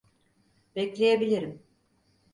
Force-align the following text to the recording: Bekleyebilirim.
Bekleyebilirim. 0.75 1.59